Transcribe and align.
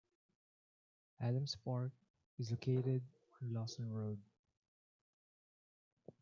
Adams 1.19 1.55
Park 1.63 1.91
is 2.39 2.49
located 2.49 3.03
on 3.39 3.53
Lawson 3.53 3.93
road. 3.93 4.17